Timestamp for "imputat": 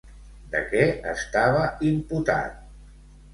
1.91-2.57